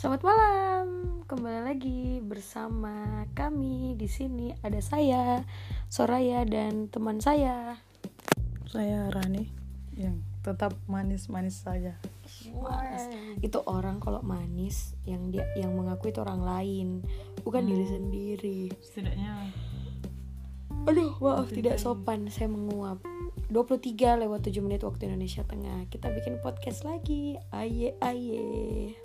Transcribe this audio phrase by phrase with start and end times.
[0.00, 0.84] Selamat malam,
[1.28, 5.44] kembali lagi bersama kami di sini ada saya,
[5.92, 7.76] Soraya dan teman saya.
[8.64, 9.44] Saya Rani
[10.00, 12.00] yang tetap manis-manis saja.
[12.64, 13.12] Mas,
[13.44, 17.04] itu orang kalau manis yang dia yang mengaku itu orang lain,
[17.44, 18.60] bukan diri sendiri.
[18.80, 19.52] Setidaknya
[20.88, 23.04] Aduh, maaf tidak sopan saya menguap.
[23.52, 25.92] 23 lewat 7 menit waktu Indonesia Tengah.
[25.92, 27.36] Kita bikin podcast lagi.
[27.52, 28.96] Aye aye.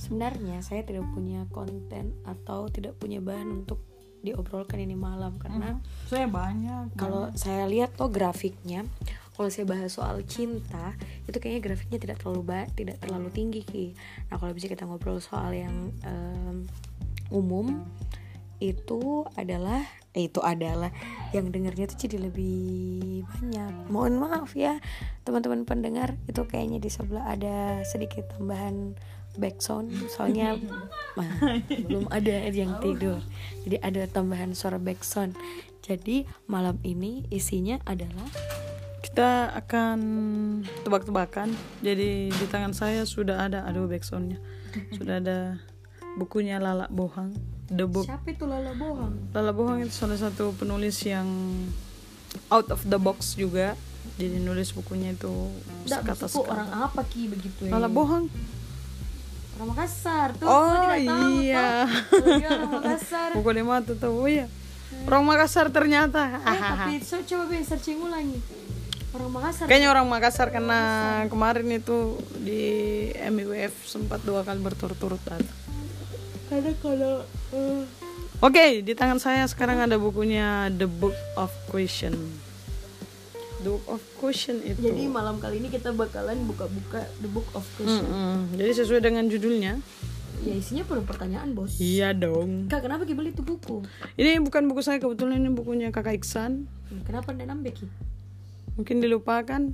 [0.00, 3.80] Sebenarnya saya tidak punya konten atau tidak punya bahan untuk
[4.24, 6.96] diobrolkan ini malam karena saya banyak.
[6.96, 8.88] kalau saya lihat tuh grafiknya
[9.36, 10.96] kalau saya bahas soal cinta
[11.28, 13.86] itu kayaknya grafiknya tidak terlalu ba tidak terlalu tinggi ki.
[14.32, 16.64] Nah kalau bisa kita ngobrol soal yang em,
[17.34, 17.84] umum
[18.62, 19.82] itu adalah
[20.14, 20.94] eh, itu adalah
[21.34, 23.90] yang dengarnya tuh jadi lebih banyak.
[23.90, 24.78] Mohon maaf ya
[25.24, 28.94] teman-teman pendengar itu kayaknya di sebelah ada sedikit tambahan
[29.34, 30.60] background soalnya
[31.18, 33.18] mah, belum ada yang tidur
[33.66, 35.34] jadi ada tambahan suara background
[35.84, 38.24] jadi malam ini isinya adalah
[39.04, 39.98] kita akan
[40.80, 41.52] tebak-tebakan.
[41.84, 44.40] Jadi di tangan saya sudah ada aduh backsoundnya.
[44.96, 45.60] Sudah ada
[46.16, 47.36] bukunya Lala Bohang.
[47.68, 48.04] The Book.
[48.04, 51.24] siapa itu Lala Bohang Lala Bohang itu salah satu penulis yang
[52.52, 53.76] out of the box juga.
[54.14, 55.32] Jadi nulis bukunya itu
[55.84, 56.52] Nggak, maksudku sekata.
[56.52, 58.30] orang apa ki begitu ya Lala Bohang.
[59.54, 61.58] orang Makassar tuh Oh, tidak tahu iya.
[61.58, 61.86] toh.
[62.12, 64.46] Kalau dia orang Makassar Buku lima tuh tahu oh iya.
[65.04, 66.38] Orang Makassar ternyata.
[66.38, 68.38] eh tapi so, coba be searching ulangi
[69.10, 70.80] orang Makassar Kayaknya orang Makassar karena
[71.26, 71.98] kemarin itu
[72.36, 72.62] di
[73.16, 75.22] MIWF sempat dua kali berturut-turut
[76.44, 77.82] karena kalau eh,
[78.38, 82.12] Oke, di tangan saya sekarang ada bukunya The Book of Question.
[83.64, 84.76] The Book of Question itu.
[84.78, 88.52] jadi malam kali ini kita bakalan buka-buka the book of question Mm-mm.
[88.54, 89.80] Jadi sesuai dengan judulnya.
[90.38, 92.68] ya isinya penuh pertanyaan bos Iya dong.
[92.68, 93.80] kak kenapa ki beli itu buku
[94.14, 96.68] Ini bukan buku saya kebetulan ini bukunya Kakak Iksan.
[97.02, 97.88] kenapa ndak nambah ki
[98.74, 99.72] Mungkin dilupakan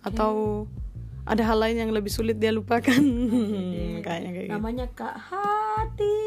[0.00, 0.64] atau
[1.22, 3.00] ada hal lain yang lebih sulit dia lupakan.
[4.04, 4.52] Kayaknya kayak gitu.
[4.52, 6.18] namanya kak hati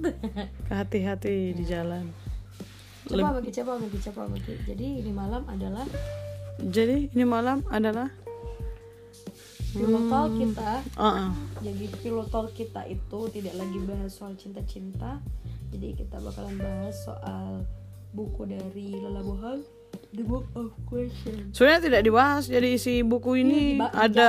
[0.72, 2.08] Hati-hati di jalan.
[3.06, 5.86] coba bagi coba bagi coba bagi jadi ini malam adalah
[6.56, 8.08] Jadi ini malam adalah
[9.76, 10.80] pilotol kita.
[10.96, 11.28] uh
[11.60, 15.20] jadi pilotol kita itu tidak lagi bahas soal cinta-cinta.
[15.72, 17.66] Jadi kita bakalan bahas soal
[18.16, 19.60] buku dari Lala Bohang.
[20.12, 22.44] The Book of Question Sebenarnya tidak dibahas.
[22.48, 24.28] Jadi isi buku ini Diba- ada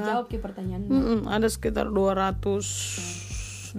[0.00, 0.80] dijawab ki pertanyaan
[1.28, 3.76] ada sekitar 220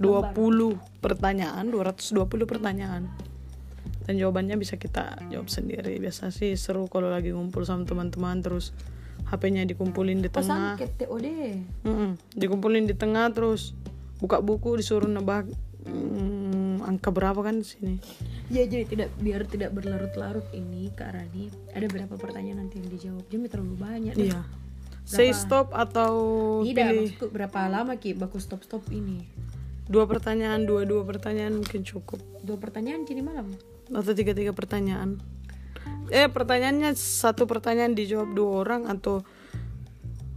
[1.02, 3.10] pertanyaan, 220 pertanyaan.
[4.02, 5.98] Dan jawabannya bisa kita jawab sendiri.
[6.02, 8.74] Biasa sih seru kalau lagi ngumpul sama teman-teman terus
[9.30, 10.76] HP-nya dikumpulin di tengah.
[10.76, 11.26] TOD
[11.86, 13.72] Mm-mm, dikumpulin di tengah terus
[14.20, 15.50] buka buku disuruh nebak
[15.86, 17.96] mm, angka berapa kan di sini.
[18.52, 23.24] ya jadi tidak biar tidak berlarut-larut ini Kak Rani ada berapa pertanyaan nanti yang dijawab
[23.26, 24.14] jadi terlalu banyak.
[24.14, 24.42] Iya.
[25.02, 26.14] Say stop atau
[26.62, 29.26] tidak pilih maksudku berapa lama ki baku stop-stop ini
[29.90, 32.22] dua pertanyaan, dua-dua pertanyaan mungkin cukup.
[32.46, 33.50] dua pertanyaan kini malam
[33.92, 35.20] atau tiga tiga pertanyaan.
[36.12, 39.24] Eh pertanyaannya satu pertanyaan dijawab dua orang atau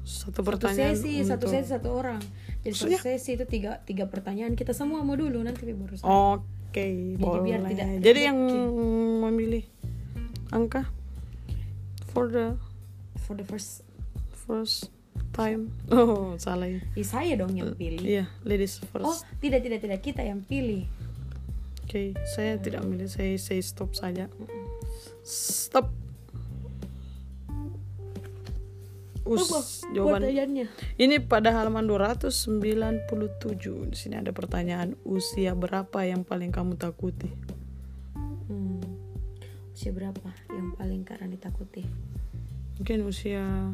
[0.06, 2.22] satu satu pertanyaan sesi satu untuk- sesi satu orang.
[2.62, 4.54] Jadi satu sesi itu tiga tiga pertanyaan.
[4.54, 8.38] Kita semua mau dulu nanti baru oke boleh biar tidak jadi yang
[9.24, 9.64] memilih
[10.52, 10.84] angka
[12.12, 12.60] for the
[13.24, 13.82] for the first
[14.46, 14.92] first
[15.32, 15.72] time.
[15.92, 18.04] Oh salah ya saya dong yang pilih.
[18.04, 20.00] iya ladies oh first tidak tidak tidak.
[20.04, 20.84] Kita yang pilih
[21.96, 24.28] oke saya tidak memilih saya saya stop saja
[25.24, 25.88] stop
[29.26, 30.70] Us, jawaban pertanyaannya
[31.02, 33.10] Ini pada halaman 297
[33.90, 37.32] di sini ada pertanyaan usia berapa yang paling kamu takuti?
[38.52, 38.86] hmm.
[39.72, 41.88] usia berapa yang paling karena ditakuti
[42.76, 43.72] Mungkin usia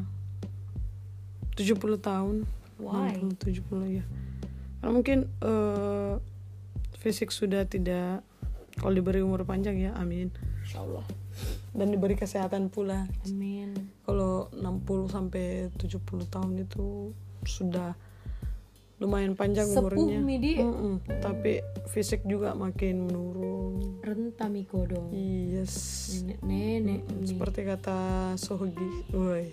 [1.58, 2.46] 70 tahun.
[2.78, 3.18] Why?
[3.18, 4.04] 60, 70 ya.
[4.78, 6.14] Karena mungkin eh,
[7.02, 8.22] fisik sudah tidak
[8.72, 10.32] kalau diberi umur panjang ya, amin.
[10.62, 11.04] Insya Allah
[11.70, 13.04] Dan diberi kesehatan pula.
[13.26, 14.62] amin Kalau 60
[15.08, 17.10] sampai 70 tahun itu
[17.42, 17.92] sudah
[18.96, 20.22] lumayan panjang sepuh umurnya.
[20.22, 23.98] midi Mm-mm, tapi fisik juga makin menurun.
[24.00, 25.74] rentamiko dong Yes.
[26.16, 27.26] nenek nenek nih.
[27.26, 27.98] Seperti kata
[28.36, 28.78] Sohogi,
[29.10, 29.50] woi.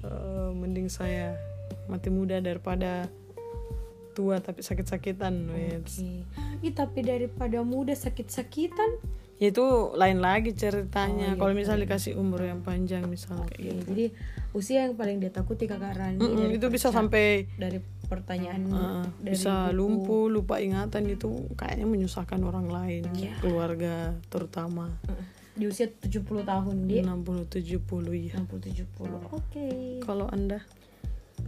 [0.00, 1.34] Eh, mending saya
[1.84, 3.10] mati muda daripada
[4.10, 5.34] tua tapi sakit-sakitan.
[5.48, 6.26] Oke.
[6.60, 9.00] Ih, tapi daripada muda sakit-sakitan
[9.36, 9.64] Ya itu
[9.96, 11.32] lain lagi ceritanya.
[11.32, 13.84] Oh, iya, Kalau misalnya dikasih umur yang panjang misalnya kayak Oke, gitu.
[13.88, 14.04] jadi
[14.52, 19.06] usia yang paling dia takuti kakak Rani Mm-mm, dari itu bisa sampai dari pertanyaan Ah,
[19.16, 19.76] dari bisa buku.
[19.78, 23.32] lumpuh lupa ingatan itu kayaknya menyusahkan orang lain Iya.
[23.40, 24.92] keluarga terutama
[25.50, 27.80] di usia 70 tahun dia 60 70
[28.12, 28.60] ya 60
[28.92, 29.68] 70 oke
[30.02, 30.60] kalau anda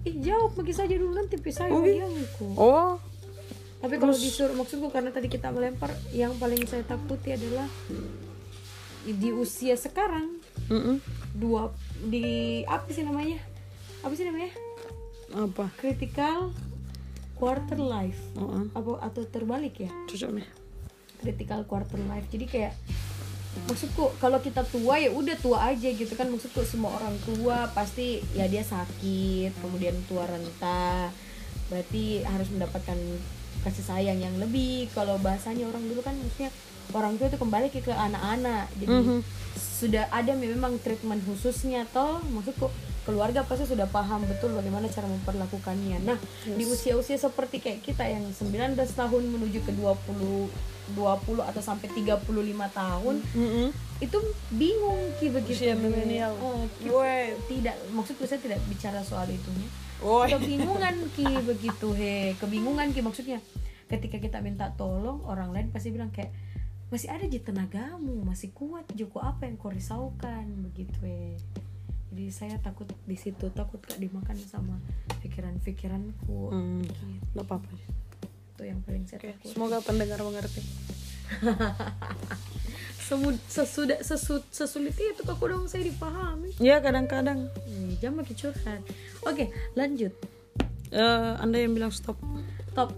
[0.03, 1.99] ih jawab bagi saja dulu nanti pisah Oke.
[1.99, 2.99] diamku oh.
[3.83, 7.67] Tapi kalau disuruh maksudku karena tadi kita melempar yang paling saya takuti adalah
[9.03, 10.39] di usia sekarang
[10.71, 11.03] mm-mm.
[11.35, 11.75] dua
[12.07, 13.43] di apa sih namanya?
[14.07, 14.55] Apa sih namanya?
[15.35, 15.75] Apa?
[15.75, 16.55] Critical
[17.35, 18.23] quarter life.
[18.39, 19.91] Oh, apa atau terbalik ya?
[20.07, 20.47] Cocok nih.
[21.19, 22.31] Critical quarter life.
[22.31, 22.79] Jadi kayak
[23.69, 26.29] maksudku kalau kita tua ya udah tua aja gitu kan.
[26.29, 31.13] Maksudku semua orang tua pasti ya dia sakit kemudian tua renta
[31.69, 32.99] berarti harus mendapatkan
[33.65, 34.89] kasih sayang yang lebih.
[34.97, 36.51] Kalau bahasanya orang dulu kan maksudnya
[36.93, 38.69] orang tua itu kembali ke ke anak-anak.
[38.77, 39.19] Jadi Mhm.
[39.57, 42.21] sudah ada memang treatment khususnya toh.
[42.23, 42.69] Maksudku
[43.03, 46.07] keluarga pasti sudah paham betul bagaimana cara memperlakukannya.
[46.07, 50.47] Nah di usia-usia seperti kayak kita yang 19 tahun menuju ke 20
[50.91, 52.27] 20 atau sampai 35
[52.73, 53.69] tahun Mm-mm.
[53.99, 54.19] itu
[54.51, 56.35] bingung ki begitu Usia milenial.
[56.37, 56.67] Oh,
[57.47, 59.69] tidak maksudku saya tidak bicara soal itunya
[59.99, 60.27] Woi.
[60.29, 63.39] kebingungan ki begitu he kebingungan ki maksudnya
[63.87, 66.35] ketika kita minta tolong orang lain pasti bilang kayak
[66.89, 71.39] masih ada di tenagamu masih kuat Joko apa yang kau risaukan begitu he
[72.11, 74.77] jadi saya takut di situ takut gak dimakan sama
[75.23, 77.41] pikiran-pikiranku Hmm, gitu.
[77.41, 77.73] apa-apa
[78.63, 79.51] itu yang paling saya Oke, takut.
[79.51, 80.63] semoga pendengar mengerti.
[83.03, 86.55] Semud, sesudah sesut, sesulit itu kok dong saya dipahami.
[86.63, 87.51] Ya kadang-kadang.
[87.67, 88.81] Eh, jangan makin curhat.
[89.27, 90.15] Oke lanjut.
[90.95, 92.15] Eh, anda yang bilang stop.
[92.79, 92.95] Top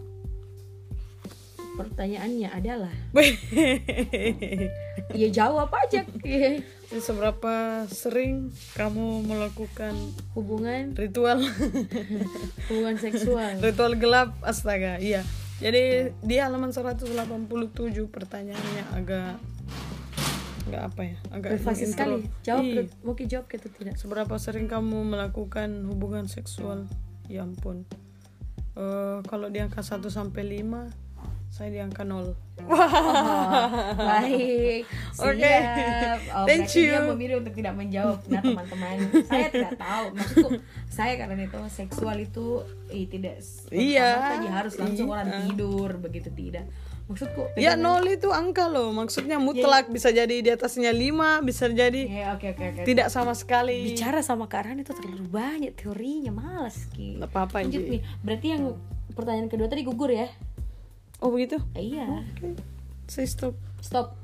[1.74, 2.94] pertanyaannya adalah
[5.18, 6.06] ya jawab aja.
[6.94, 9.98] Seberapa sering kamu melakukan
[10.38, 11.42] hubungan ritual?
[12.70, 13.58] Hubungan seksual.
[13.58, 15.26] Ritual gelap astaga iya
[15.62, 17.14] jadi di halaman 187
[18.10, 19.38] pertanyaannya agak
[20.64, 21.16] agak apa ya?
[21.30, 22.24] Agak privasi sekali.
[22.40, 22.82] Jawab Iya.
[23.04, 23.94] mungkin jawab gitu tidak.
[24.00, 26.88] Seberapa sering kamu melakukan hubungan seksual?
[27.28, 27.84] Ya ampun.
[28.74, 30.90] Eh, kalau di angka 1 sampai 5
[31.52, 32.34] saya di angka 0
[33.94, 34.82] baik.
[35.14, 35.42] Oke.
[35.42, 36.18] siap.
[36.32, 37.10] Oh, Thank berarti dia you.
[37.10, 38.94] memilih untuk tidak menjawab nah teman-teman.
[39.26, 40.04] Saya tidak tahu.
[40.14, 40.48] Maksudku
[40.88, 42.46] saya karena itu seksual itu
[42.88, 43.36] eh, tidak
[43.68, 44.10] Iya.
[44.36, 45.14] tadi harus langsung Iya.
[45.14, 46.64] orang tidur begitu tidak.
[47.04, 48.88] Maksudku ya 0 itu angka loh.
[48.90, 52.82] Maksudnya mutlak bisa jadi di atasnya 5 bisa jadi ya oke oke oke.
[52.88, 53.92] tidak sama sekali.
[53.92, 57.20] Bicara sama Kak Arhan itu terlalu banyak teorinya malas ki.
[57.20, 58.00] Apa-apa lanjut nih.
[58.24, 58.72] Berarti yang
[59.12, 60.26] pertanyaan kedua tadi gugur ya
[61.24, 61.56] oh begitu?
[61.72, 62.20] Iya.
[62.22, 62.52] Oke.
[63.06, 63.56] Saya stop.
[63.80, 64.20] Stop.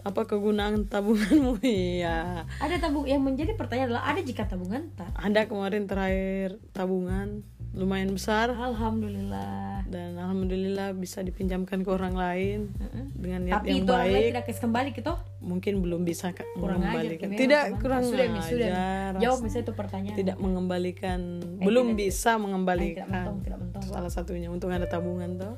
[0.00, 1.60] Apa kegunaan tabunganmu?
[1.64, 2.48] Iya.
[2.56, 5.12] Ada tabung yang menjadi pertanyaan adalah ada jika tabungan tak?
[5.14, 7.44] Anda kemarin terakhir tabungan
[7.76, 8.48] lumayan besar.
[8.50, 9.84] Alhamdulillah.
[9.84, 12.72] Dan alhamdulillah bisa dipinjamkan ke orang lain
[13.12, 14.24] dengan niat tapi yang itu baik.
[14.30, 17.26] tidak kasih kembali gitu mungkin belum bisa kurang ajar mengembalikan.
[17.26, 19.12] memang, tidak kurang sudah Mi, sudah ajar.
[19.18, 20.16] Jawab misalnya itu pertanyaan.
[20.16, 21.20] Tidak mengembalikan
[21.58, 23.06] Eh, belum tidak, bisa Eh, tidak mengembalikan.
[23.08, 25.54] mentong tidak mentong salah satunya untuk ada tabungan tuh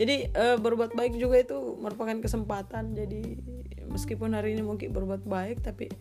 [0.00, 2.96] jadi eh, berbuat baik juga itu merupakan kesempatan.
[2.96, 3.36] Jadi
[3.92, 5.92] meskipun hari ini mungkin berbuat baik tapi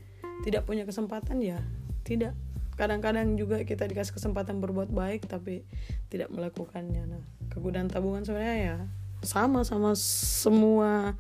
[0.47, 1.59] tidak punya kesempatan ya
[2.07, 2.31] tidak.
[2.79, 5.67] Kadang-kadang juga kita dikasih kesempatan berbuat baik tapi
[6.07, 7.11] tidak melakukannya.
[7.11, 8.77] Nah kegunaan tabungan sebenarnya ya
[9.19, 11.19] sama sama semua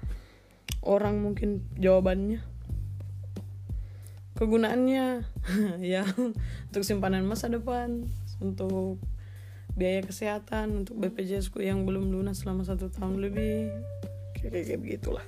[0.79, 2.39] orang mungkin jawabannya.
[4.39, 5.27] Kegunaannya
[5.83, 6.07] ya
[6.71, 8.07] untuk simpanan masa depan
[8.39, 9.03] untuk
[9.79, 13.71] biaya kesehatan untuk BPJS ku yang belum lunas selama satu tahun lebih.
[14.35, 15.23] Kayak begitulah.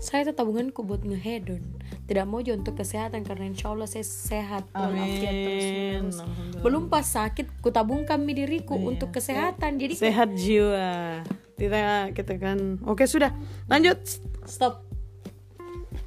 [0.00, 1.60] Saya tabunganku buat ngehedon.
[2.08, 4.64] Tidak mau juga untuk kesehatan karena insya Allah saya sehat.
[4.72, 6.16] Walafiat terus menerus.
[6.20, 6.62] Alhamdulillah.
[6.64, 8.84] belum pas sakit ku tabungkan mi diriku Iya.
[8.84, 9.76] untuk kesehatan.
[9.76, 11.24] Jadi sehat jiwa.
[11.56, 12.80] Kita kita kan.
[12.84, 13.32] Oke sudah.
[13.68, 13.96] Lanjut.
[14.44, 14.84] Stop.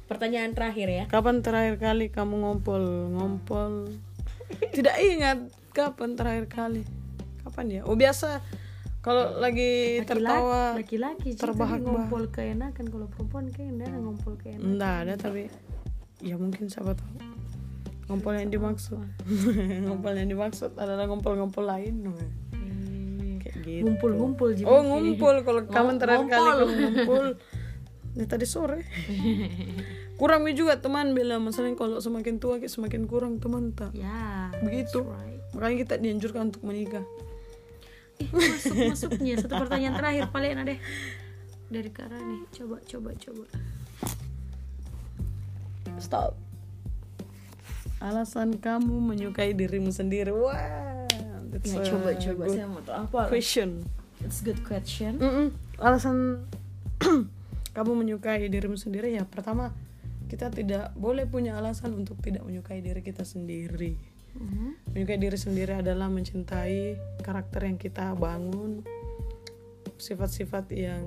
[0.06, 1.04] Pertanyaan terakhir ya.
[1.10, 2.82] Kapan terakhir kali kamu ngompol?
[3.18, 3.90] Ngompol.
[4.76, 5.38] Tidak ingat
[5.72, 6.82] kapan terakhir kali
[7.52, 7.80] kapan ya?
[7.84, 8.40] Oh biasa.
[9.04, 14.94] Kalau lagi tertawa laki-laki tapi ngompol keenakan kalau perempuan kayak enggak ada ngompol keenakan enggak
[15.02, 15.42] ada tapi
[16.24, 17.18] ya mungkin siapa tahu.
[18.08, 19.02] Ngompol yang dimaksud.
[19.90, 22.14] ngompol yang dimaksud adalah ngompol-ngompol lain
[23.42, 23.84] kayak gitu.
[23.84, 27.26] Ngumpul-ngumpul oh ngumpul kalau kamu terakhir kali ngumpul.
[28.16, 28.86] Ini tadi sore.
[30.14, 33.90] Kurang juga teman bilang masalahnya kalau semakin tua kayak semakin kurang teman tak?
[33.98, 35.02] Ya begitu.
[35.02, 35.42] right.
[35.58, 37.02] makanya kita dianjurkan untuk menikah
[38.22, 40.78] Ih, masuk masuknya satu pertanyaan terakhir paling deh
[41.72, 43.44] dari Kara nih coba coba coba
[45.98, 46.32] stop
[48.02, 50.92] alasan kamu menyukai dirimu sendiri wah
[51.52, 53.20] It's Ya, coba coba saya mau tahu apa.
[53.28, 53.84] question.
[54.24, 55.20] It's good question.
[55.20, 55.46] Mm-mm.
[55.76, 56.48] Alasan
[57.76, 59.70] kamu menyukai dirimu sendiri ya pertama
[60.32, 64.00] kita tidak boleh punya alasan untuk tidak menyukai diri kita sendiri.
[64.92, 68.84] Menyukai diri sendiri adalah mencintai karakter yang kita bangun,
[69.96, 71.04] sifat-sifat yang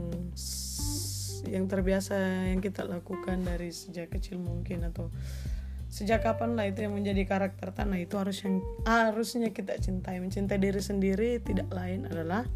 [1.46, 5.14] yang terbiasa yang kita lakukan dari sejak kecil mungkin atau
[5.94, 10.58] sejak kapan lah itu yang menjadi karakter tanah itu harus yang harusnya kita cintai mencintai
[10.58, 12.50] diri sendiri tidak lain adalah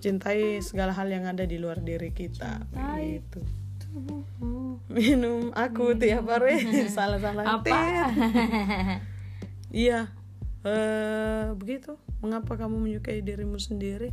[0.00, 3.20] cintai segala hal yang ada di luar diri kita Cintai.
[3.20, 3.40] gitu
[3.88, 4.88] Tubuhmu.
[4.90, 6.64] minum aku tiap hari
[6.96, 7.78] salah salah Apa?
[9.68, 10.08] Iya,
[10.64, 11.96] eh begitu.
[12.18, 14.10] Mengapa kamu menyukai dirimu sendiri?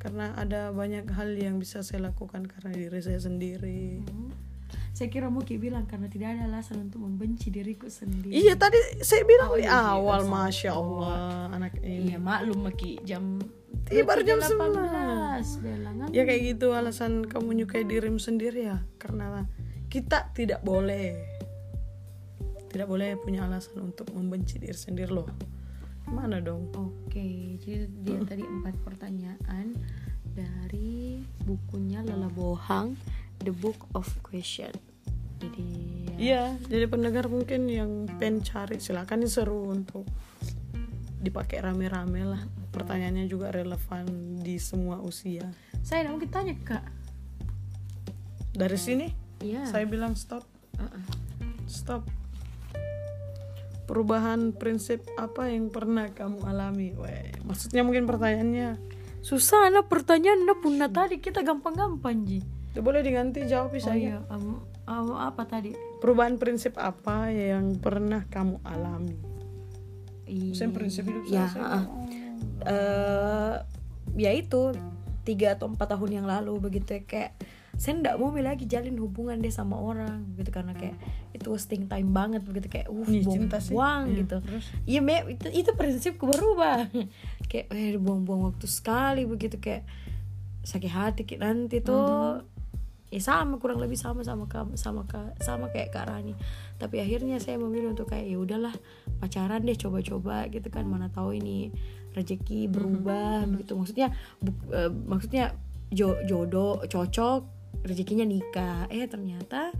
[0.00, 4.00] Karena ada banyak hal yang bisa saya lakukan karena diri saya sendiri.
[4.06, 4.32] Hmm.
[4.90, 8.32] Saya kira Muki bilang karena tidak ada alasan untuk membenci diriku sendiri.
[8.32, 10.32] Iya tadi saya bilang Oh, di iya, iya, awal, sorry.
[10.32, 11.20] masya Allah
[11.52, 12.12] anak ini.
[12.12, 13.38] Iya maklum Maki jam
[13.90, 16.06] Iya, baru jam 18 belangan.
[16.14, 19.46] Ya kayak gitu alasan kamu menyukai dirimu sendiri ya karena
[19.90, 21.18] kita tidak boleh
[22.70, 25.26] tidak boleh punya alasan untuk membenci diri sendiri loh.
[26.06, 26.70] Mana dong?
[26.74, 29.74] Oke, jadi dia tadi empat pertanyaan
[30.30, 32.94] dari bukunya Lala Bohang,
[33.42, 34.70] The Book of Question.
[35.40, 35.66] Jadi
[36.06, 40.04] ya, Iya, jadi pendengar mungkin yang pengen cari silakan seru untuk
[41.18, 42.42] dipakai rame-rame lah.
[42.70, 44.06] Pertanyaannya juga relevan
[44.40, 45.48] di semua usia.
[45.80, 46.84] saya mau kita tanya kak.
[48.52, 49.06] Dari sini
[49.40, 49.64] Iya.
[49.64, 50.44] saya bilang stop,
[50.76, 51.04] Uh-uh.
[51.64, 52.04] stop.
[53.90, 56.94] Perubahan prinsip apa yang pernah kamu alami?
[56.94, 58.78] Weh, maksudnya mungkin pertanyaannya
[59.20, 62.40] Susah nah pertanyaan nah punah tadi kita gampang-gampang ji.
[62.70, 64.14] itu boleh diganti jawab bisa Oh ya.
[64.14, 65.74] iya, um, um, apa tadi?
[65.98, 69.18] Perubahan prinsip apa yang pernah kamu alami?
[70.54, 71.34] Saya prinsip hidup saya.
[71.34, 71.84] Ya, saya uh-uh.
[72.62, 73.54] eh
[74.14, 74.70] ya itu
[75.26, 77.32] tiga atau empat tahun yang lalu begitu ya, kayak
[77.80, 80.52] saya nggak mau lagi jalin hubungan deh sama orang gitu.
[80.52, 81.00] Karena kayak
[81.32, 84.36] itu wasting time banget begitu kayak uh buang-buang Iya, gitu.
[84.84, 86.92] iya me itu itu prinsipku berubah
[87.48, 89.56] kayak eh buang-buang waktu sekali begitu.
[89.56, 89.88] Kayak
[90.60, 92.44] sakit hati kayak nanti tuh.
[92.44, 92.60] Mhm.
[93.10, 96.30] ya sama kurang lebih sama sama kamu sama ka- sama kayak Kak Rani.
[96.76, 98.70] Tapi akhirnya saya memilih untuk kayak ya udahlah
[99.18, 100.86] pacaran deh coba-coba gitu kan.
[100.86, 101.74] Mana tahu ini
[102.12, 103.74] rezeki berubah gitu.
[103.74, 105.58] Maksudnya bu- eh, maksudnya
[105.90, 109.72] jo- jodoh cocok rezekinya nikah eh ternyata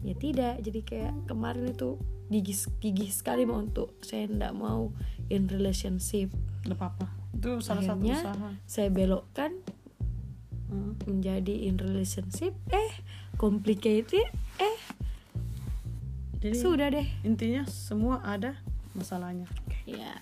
[0.00, 1.96] ya tidak jadi kayak kemarin itu
[2.28, 4.92] gigih gigih sekali mau untuk saya ndak mau
[5.28, 7.08] in relationship Gak apa-apa.
[7.32, 8.48] Itu salah satu akhirnya usaha.
[8.64, 9.52] saya belokkan
[10.70, 10.94] Hmm.
[11.02, 12.92] menjadi in relationship eh
[13.34, 14.22] complicated
[14.56, 14.76] eh
[16.38, 18.54] Jadi sudah deh intinya semua ada
[18.94, 19.50] masalahnya.
[19.82, 20.14] ya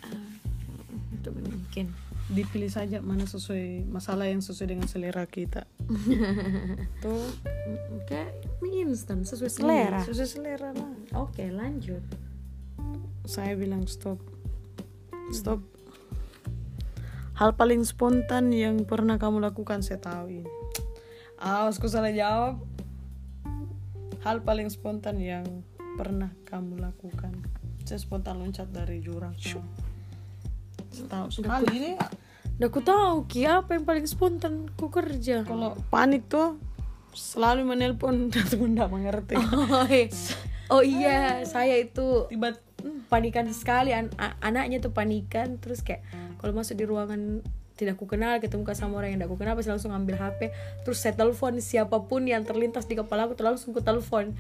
[1.13, 1.93] itu mungkin
[2.29, 5.65] Dipilih saja mana sesuai masalah yang sesuai dengan selera kita.
[7.03, 7.25] Tuh
[8.05, 10.93] kayak mie instan sesuai selera Sesuai selera lah.
[11.17, 12.05] oke lanjut
[13.25, 14.21] Saya bilang stop.
[15.33, 15.61] Stop.
[17.37, 20.53] Hal paling spontan yang pernah kamu lakukan saya tahu ini.
[21.39, 22.59] Awas, aku salah jawab.
[24.27, 25.47] Hal paling spontan yang
[25.95, 27.31] pernah kamu lakukan.
[27.87, 29.39] Saya spontan loncat dari jurang.
[30.99, 31.93] Saya tahu sekali ini.
[32.59, 36.59] Udah aku tahu ki apa yang paling spontan ku kerja Kalau panik tuh
[37.15, 39.35] selalu menelpon teman tidak mengerti.
[39.39, 40.07] oh, iya.
[40.71, 42.55] oh iya saya itu Tiba
[43.11, 46.03] panikan sekali an- anaknya tuh panikan terus kayak
[46.39, 47.43] kalau masuk di ruangan
[47.79, 50.51] tidak ku kenal ketemu sama orang yang tidak ku kenal pasti langsung ambil HP
[50.83, 54.35] terus saya telepon siapa pun yang terlintas di kepala aku tuh langsung ku telepon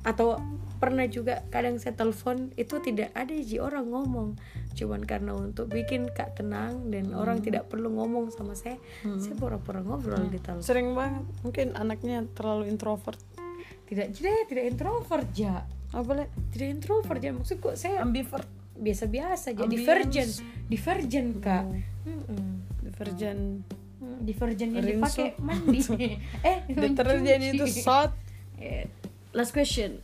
[0.00, 0.40] atau
[0.80, 4.40] pernah juga kadang saya telepon itu tidak ada ji orang ngomong
[4.72, 8.80] cuman karena untuk bikin kak tenang dan orang tidak perlu ngomong sama saya
[9.20, 11.20] saya pura-pura ngobrol di telepon sering banget.
[11.42, 13.20] Mungkin anaknya terlalu introvert.
[13.84, 16.24] tidak tidak tidak introvert ja Apa le?
[16.48, 18.48] tidak introvert ja maksudku saya Ambivert.
[18.72, 19.76] biasa-biasa aja Ambience.
[19.76, 20.28] divergen
[20.64, 21.64] divergen kak.
[22.80, 23.38] Divergen.
[24.00, 24.96] Hmm, divergen yang Rinso.
[24.96, 25.80] dipakai mandi
[26.48, 28.16] eh Deterjen itu salt.
[29.30, 30.02] Last question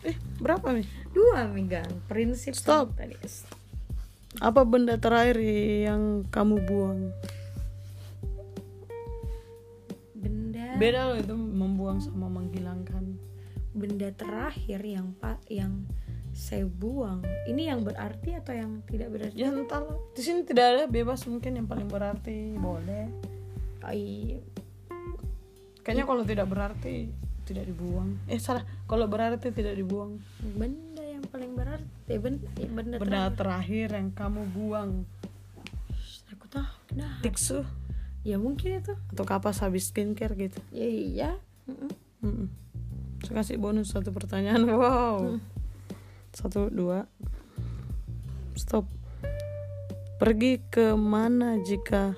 [0.00, 0.86] Eh, berapa nih?
[1.10, 2.94] dua minggang prinsip Stop.
[2.94, 3.16] tadi
[4.38, 5.40] Apa benda terakhir
[5.82, 7.00] yang kamu buang?
[10.14, 13.16] benda Beda loh itu membuang sama menghilangkan.
[13.76, 15.84] benda terakhir yang pak yang
[16.32, 20.00] saya buang ini yang berarti atau yang tidak berarti Ya entahlah.
[20.16, 23.04] Di sini tidak ada bebas mungkin yang paling berarti boleh.
[23.84, 24.40] Ai,
[25.80, 27.12] Kayaknya kalau tidak berarti
[27.46, 28.18] tidak dibuang.
[28.26, 28.66] Eh salah.
[28.84, 30.18] Kalau berarti tidak dibuang.
[30.42, 33.38] benda yang paling berarti eh, ben, eh, benda, Benda terakhir.
[33.38, 34.90] terakhir yang kamu buang.
[36.96, 37.60] nah tiksu
[38.24, 41.30] ya mungkin itu atau kapas habis skincare gitu ya iya
[41.68, 41.90] Mm-mm.
[42.24, 42.48] Mm-mm.
[43.20, 45.36] Saya kasih bonus satu pertanyaan wow
[46.32, 47.04] satu dua
[48.56, 48.88] stop
[50.16, 52.16] pergi ke mana jika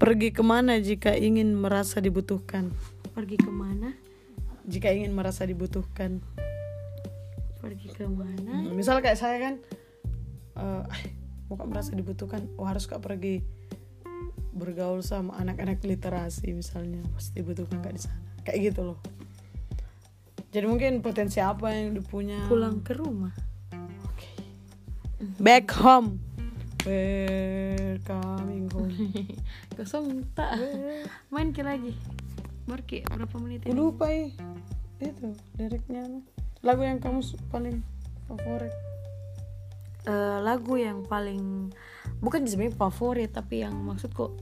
[0.00, 2.72] pergi ke mana jika ingin merasa dibutuhkan
[3.14, 3.94] pergi ke mana?
[4.66, 6.18] Jika ingin merasa dibutuhkan.
[7.62, 8.66] Pergi ke mana?
[8.66, 9.54] Hmm, misal kayak saya kan
[10.54, 10.86] eh ah,
[11.48, 13.42] mau kak merasa dibutuhkan oh harus kak pergi
[14.54, 18.20] bergaul sama anak-anak literasi misalnya pasti dibutuhkan kak di sana.
[18.42, 18.98] Kayak gitu loh.
[20.50, 22.44] Jadi mungkin potensi apa yang dipunya?
[22.50, 23.34] Pulang ke rumah.
[25.40, 26.20] Back home.
[26.84, 28.92] We're coming home.
[29.78, 30.60] Kosong tak.
[31.32, 31.96] Main ke lagi
[32.64, 33.76] Barki berapa menit ini?
[33.76, 34.32] lupa ih
[34.98, 36.06] itu liriknya
[36.64, 37.20] lagu yang kamu
[37.52, 37.84] paling
[38.24, 38.72] favorit.
[40.04, 41.72] Eh, lagu yang paling
[42.20, 44.32] bukan sebenarnya favorit tapi yang maksudku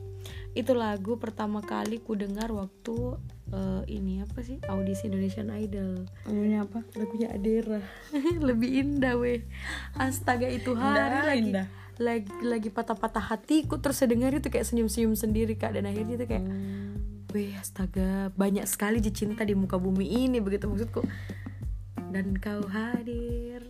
[0.55, 3.19] itu lagu pertama kali ku dengar waktu
[3.51, 4.63] eh, ini apa sih?
[4.71, 6.07] Audisi Indonesian Idol.
[6.27, 6.83] Lagunya apa?
[6.95, 7.83] Lagunya Adera.
[8.49, 9.43] Lebih indah weh.
[9.99, 11.67] Astaga itu hari Indah, lagi indah.
[11.99, 15.75] lagi lagi patah-patah hatiku terus saya dengar itu kayak senyum-senyum sendiri kak.
[15.75, 16.47] Dan akhirnya itu kayak
[17.33, 18.29] weh astaga.
[18.37, 21.01] Banyak sekali cinta di muka bumi ini begitu maksudku.
[22.13, 23.65] Dan kau hadir.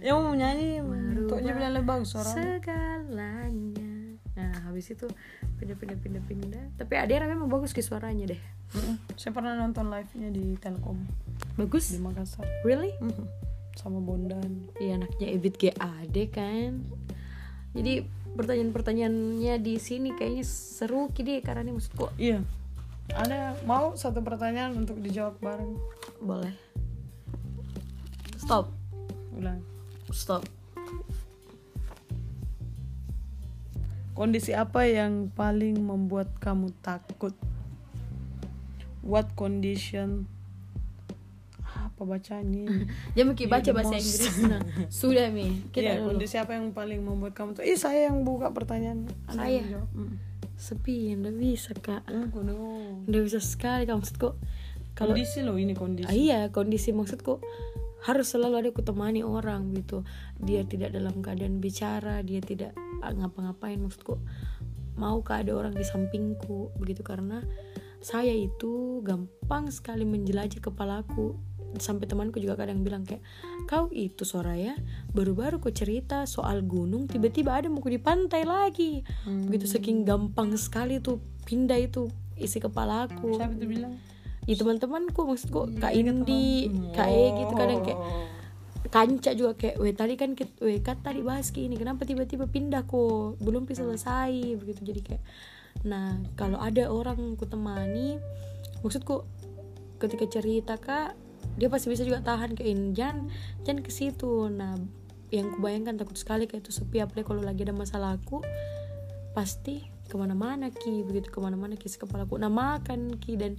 [0.00, 0.80] Yang mau nyanyi
[1.28, 4.16] kok bilang lebih bagus suara segalanya.
[4.34, 5.06] Nah habis itu
[5.60, 6.64] pindah-pindah pindah-pindah.
[6.80, 8.42] Tapi Adera memang bagus ke suaranya deh.
[9.20, 10.96] Saya pernah nonton live nya di Telkom.
[11.60, 11.92] Bagus?
[11.92, 12.48] Di Makassar.
[12.64, 12.96] Really?
[13.76, 14.72] Sama Bondan.
[14.80, 16.80] Iya anaknya Ebit GAD kan.
[17.76, 22.08] Jadi pertanyaan-pertanyaannya di sini kayaknya seru kini karena ini maksudku.
[22.16, 22.40] Iya
[23.10, 25.74] ada mau satu pertanyaan untuk dijawab bareng?
[26.22, 26.54] Boleh.
[28.38, 28.70] Stop.
[29.34, 29.58] Ulang.
[30.14, 30.46] Stop.
[34.12, 37.32] Kondisi apa yang paling membuat kamu takut?
[39.02, 40.30] What condition?
[41.72, 42.86] Apa bacanya
[43.16, 43.96] jangan mungkin baca bahasa.
[43.98, 44.36] Inggris.
[44.46, 44.62] Nah
[44.92, 45.64] sudah mi.
[45.72, 46.14] Kita dulu.
[46.14, 49.08] kondisi apa yang paling membuat kamu tuh ih saya yang buka pertanyaan.
[49.26, 49.58] Anda Saya?
[49.58, 49.88] yang jawab.
[50.62, 52.06] Sepi ndak bisa kak.
[52.06, 53.10] Aku dong.
[53.10, 54.38] ndak bisa sekali kak maksudku.
[54.94, 56.06] Kalau kondisi loh ini kondisi.
[56.06, 56.94] Ah, iya kondisi.
[56.94, 57.42] Maksudku
[58.06, 60.06] harus selalu ada kutemani orang gitu.
[60.38, 63.82] Dia tidak dalam keadaan bicara dia tidak ah, ngapa-ngapain.
[63.82, 64.22] Maksudku
[64.94, 66.70] mau ke ada orang di sampingku?
[66.78, 67.42] Begitu karena
[67.98, 71.34] saya itu gampang sekali menjelajah kepalaku.
[71.80, 73.24] Sampai temanku juga kadang bilang kayak
[73.66, 74.76] kau itu Soraya
[75.12, 79.02] baru-baru kau cerita soal gunung tiba-tiba ada muka di pantai lagi.
[79.26, 83.98] Begitu saking gampang sekali tuh pindah itu isi kepalaku siapa itu bilang?
[84.46, 88.00] Ya teman-temanku maksudku kak Iya, Indi kak E gitu kadang kayak
[88.92, 93.40] kanca juga kayak weh tadi kan weh kan tadi bahas ini kenapa tiba-tiba pindah kok
[93.40, 94.82] belum bisa selesai begitu.
[94.82, 95.22] Jadi kayak
[95.86, 98.20] nah kalau ada orang ku temani
[98.82, 99.24] maksudku
[100.02, 101.14] ketika cerita kak
[101.56, 103.28] dia pasti bisa juga tahan kayak ini jangan
[103.64, 104.48] jangan ke situ.
[104.48, 104.76] Nah
[105.32, 107.00] yang kubayangkan takut sekali kayak itu sepi.
[107.00, 108.44] Apalagi kalau lagi ada masalah aku
[109.32, 111.04] pasti ke mana-mana ki.
[111.08, 113.56] Begitu ke mana-mana ki kepalaku nah makan ki dan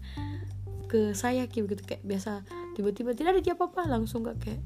[0.89, 1.65] ke saya ki.
[1.65, 2.45] Begitu kayak biasa.
[2.77, 3.85] Tiba-tiba tidak ada dia apa-apa.
[3.89, 4.61] Langsung gak kayak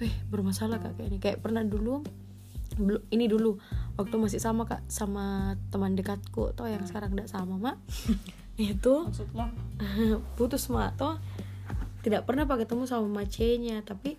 [0.00, 0.96] weh bermasalah kak.
[1.00, 1.18] Kayak ini.
[1.20, 2.04] Kayak pernah dulu
[3.08, 3.56] ini dulu.
[3.96, 6.52] Waktu masih sama kak sama teman dekatku.
[6.52, 7.76] Toh yang sekarang tidak sama mak.
[8.58, 9.48] Itu maksudnya
[10.36, 10.96] putus mak.
[11.00, 11.16] Toh
[12.02, 14.16] tidak pernah pak ketemu sama macenya tapi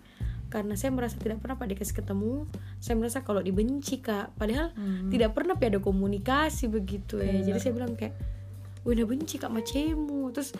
[0.50, 2.44] karena saya merasa tidak pernah pak dikasih ketemu
[2.82, 4.34] saya merasa kalau dibenci kak.
[4.34, 4.74] Padahal
[5.08, 7.38] tidak pernah pak ada komunikasi begitu ya.
[7.38, 8.18] Jadi saya bilang kayak
[8.82, 10.34] udah benci kak macemu.
[10.34, 10.50] Terus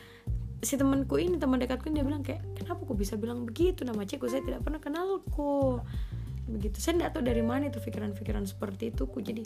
[0.62, 3.82] si temanku ini teman dekatku ini dia bilang kayak kenapa kok bisa bilang begitu?
[3.82, 5.82] Nama cekku saya tidak pernah kenal kok
[6.46, 6.76] begitu.
[6.78, 9.42] Saya tidak tahu dari mana itu pikiran-pikiran seperti itu ku jadi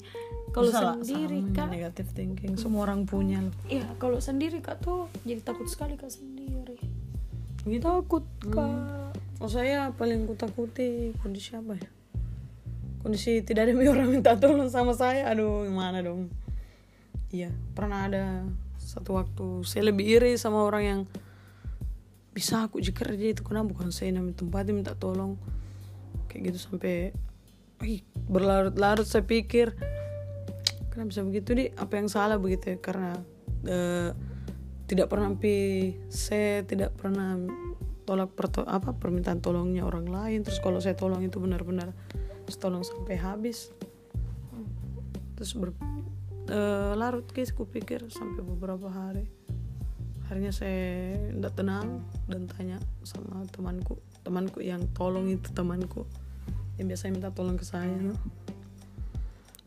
[0.52, 3.54] kalau sendiri kak negative thinking semua orang punya loh.
[3.64, 6.76] Iya, kalau sendiri kak tuh jadi takut sekali kak sendiri.
[7.64, 9.16] Gitu Takut kak.
[9.40, 11.88] oh saya paling kutakuti kondisi apa ya?
[13.00, 15.28] Kondisi tidak ada orang minta tolong sama saya.
[15.32, 16.32] Aduh gimana dong?
[17.32, 18.44] Iya pernah ada
[18.76, 21.00] satu waktu saya lebih iri sama orang yang
[22.34, 23.40] bisa aku kerja itu.
[23.46, 23.72] Kenapa?
[23.72, 25.38] Bukan saya yang tempatnya minta tolong.
[26.28, 27.14] Kayak gitu sampai
[28.26, 29.72] berlarut-larut saya pikir.
[30.90, 32.78] Kenapa bisa begitu di apa yang salah begitu ya?
[32.82, 33.18] Karena
[33.66, 34.10] eh,
[34.84, 35.32] tidak pernah
[36.12, 37.40] saya tidak pernah
[38.04, 40.44] tolak perto apa permintaan tolongnya orang lain.
[40.44, 41.96] Terus kalau saya tolong itu benar-benar
[42.60, 43.72] tolong sampai habis.
[45.34, 45.72] Terus ber,
[46.52, 49.24] eh, larut guys kupikir sampai beberapa hari.
[50.24, 56.08] Akhirnya saya tidak tenang dan tanya sama temanku temanku yang tolong itu temanku
[56.80, 57.92] yang biasanya minta tolong ke saya.
[57.92, 58.16] No.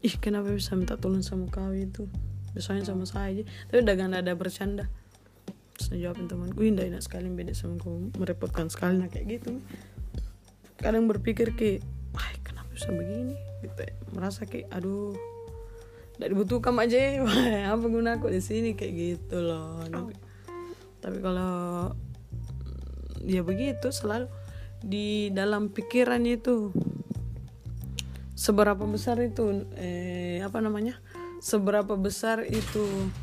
[0.05, 2.05] ih kenapa bisa minta tolong sama kau itu?
[2.53, 3.43] Biasanya sama saya aja.
[3.69, 4.85] Tapi udah gak ada bercanda
[5.77, 9.61] terus dia jawabin temanku ih enak sekali beda sama kau merepotkan sekali nah kayak gitu.
[10.81, 11.85] Kadang berpikir ke
[12.17, 13.37] wah kenapa bisa begini?
[13.61, 13.85] Gitu
[14.17, 15.13] merasa kayak aduh
[16.17, 16.97] tidak dibutuhkan aja
[17.77, 18.73] apa guna aku di sini?
[18.73, 19.85] Kayak gitu loh.
[19.85, 20.13] Tapi,
[20.97, 21.93] tapi kalau
[23.21, 24.25] ya begitu selalu
[24.81, 26.73] di dalam pikiran itu
[28.33, 30.97] seberapa besar itu eh apa namanya?
[31.37, 33.13] Seberapa besar itu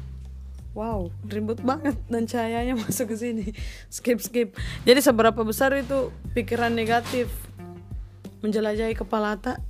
[0.74, 3.46] wow ribut banget dan cahayanya masuk ke sini.
[3.88, 4.58] Skip skip.
[4.82, 7.30] Jadi seberapa besar itu pikiran negatif
[8.44, 9.62] menjelajahi kepala tak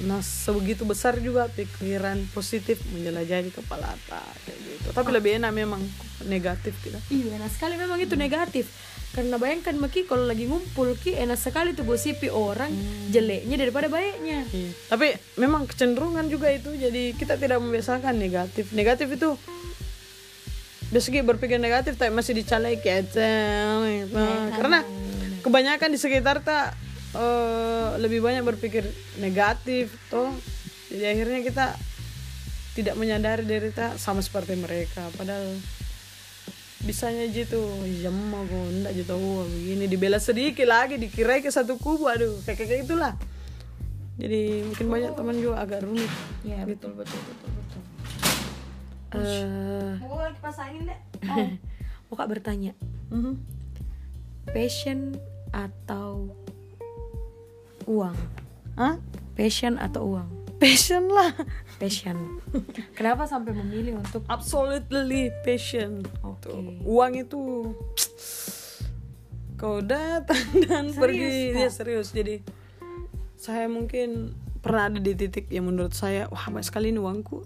[0.00, 4.88] nah sebegitu besar juga pikiran positif menjelajahi kepala tak kayak gitu.
[4.96, 5.82] Tapi lebih enak memang
[6.24, 7.76] negatif kita iya enak sekali.
[7.76, 8.72] Memang itu negatif.
[9.10, 13.10] Karena bayangkan Maki kalau lagi ngumpul Ki enak sekali tuh gosipi orang hmm.
[13.10, 14.46] jeleknya daripada baiknya.
[14.54, 14.70] Iya.
[14.86, 16.70] tapi memang kecenderungan juga itu.
[16.78, 18.70] Jadi kita tidak membiasakan negatif.
[18.70, 19.34] Negatif itu
[20.90, 23.22] biasanya berpikir negatif tapi masih dicalai kayak gitu.
[24.10, 24.78] Nah, karena
[25.40, 26.74] kebanyakan di sekitar tak
[27.14, 28.86] uh, lebih banyak berpikir
[29.22, 30.34] negatif toh.
[30.90, 31.66] Jadi akhirnya kita
[32.74, 35.06] tidak menyadari diri kita sama seperti mereka.
[35.14, 35.54] Padahal
[36.80, 37.60] bisanya gitu
[38.00, 38.42] jam mau
[38.82, 39.86] ndak gitu oh, begini.
[39.86, 43.14] Dibela sedikit lagi dikira ke satu kubu aduh kayak kayak itulah.
[44.20, 46.10] Jadi mungkin banyak teman juga agak rumit.
[46.42, 47.49] Ya betul betul betul
[49.18, 51.48] uh, mau lagi pasangin deh oh.
[52.10, 52.72] mau kak bertanya.
[53.10, 53.34] -huh.
[54.50, 55.18] passion
[55.50, 56.30] atau
[57.90, 58.16] uang?
[58.78, 58.96] Hah?
[59.34, 60.28] passion atau uang?
[60.60, 61.32] Passion lah.
[61.80, 62.36] Passion.
[62.98, 66.04] Kenapa sampai memilih untuk absolutely passion.
[66.20, 66.52] Okay.
[66.84, 67.72] uang itu
[69.56, 71.32] kau datang dan serius, pergi.
[71.56, 72.08] Dia ya serius.
[72.12, 72.44] Jadi
[73.40, 77.40] saya mungkin pernah ada di titik yang menurut saya wah banyak sekali ini uangku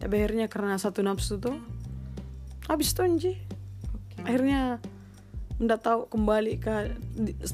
[0.00, 1.60] tapi akhirnya karena satu nafsu tuh
[2.66, 3.36] habis tuh okay.
[4.24, 4.80] akhirnya
[5.60, 6.96] nggak tahu kembali ke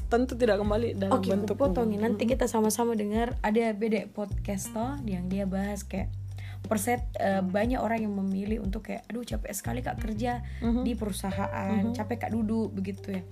[0.07, 4.95] tentu tidak kembali dalam okay, bentuk potongin nanti kita sama-sama dengar ada beda podcast toh
[5.03, 6.07] yang dia bahas kayak
[6.63, 10.87] perset uh, banyak orang yang memilih untuk kayak aduh capek sekali kak kerja uh-huh.
[10.87, 11.95] di perusahaan uh-huh.
[11.95, 13.23] capek kak duduk begitu ya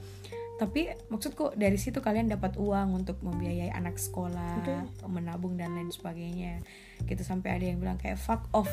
[0.56, 5.08] tapi maksudku dari situ kalian dapat uang untuk membiayai anak sekolah okay.
[5.08, 6.64] menabung dan lain sebagainya
[7.08, 8.72] gitu sampai ada yang bilang kayak fuck off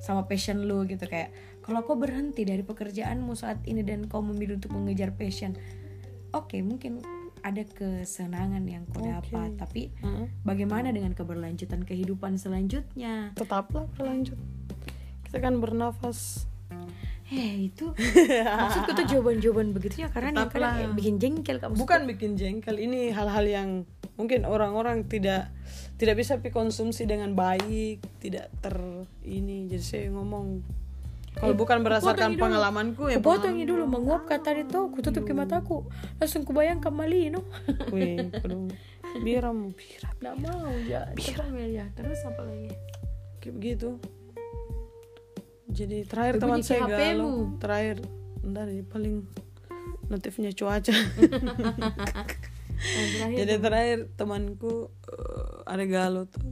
[0.00, 1.32] sama passion lu gitu kayak
[1.64, 5.56] kalau kau berhenti dari pekerjaanmu saat ini dan kau memilih untuk mengejar passion
[6.30, 7.02] oke okay, mungkin
[7.46, 9.12] ada kesenangan yang kau okay.
[9.14, 10.26] dapat tapi uh-huh.
[10.42, 14.38] bagaimana dengan keberlanjutan kehidupan selanjutnya tetaplah berlanjut
[15.26, 16.50] kita kan bernafas
[17.26, 17.90] Hei itu
[18.62, 20.78] maksudku tuh jawaban-jawaban begitunya karena Tetaplah.
[20.78, 21.74] yang bikin jengkel kamu.
[21.74, 23.68] Bukan bikin jengkel ini hal-hal yang
[24.14, 25.50] mungkin orang-orang tidak
[25.98, 28.78] tidak bisa konsumsi dengan baik tidak ter
[29.26, 29.66] ini.
[29.66, 30.62] Jadi saya ngomong
[31.36, 35.84] kalau eh, bukan berdasarkan pengalamanku ya potong dulu menguap kata itu aku tutup ke mataku
[36.16, 37.44] langsung kubayangkan Malino
[37.92, 38.32] wih
[39.20, 40.70] biram biram nggak mau.
[40.86, 42.72] Ya biram ya terus apa lagi?
[43.42, 43.88] kayak begitu
[45.70, 47.58] jadi terakhir teman saya galau.
[47.58, 48.02] terakhir
[48.42, 49.26] dari paling
[50.06, 50.94] notifnya cuaca.
[52.76, 56.44] Nah, jadi terakhir temanku uh, ada galau tuh.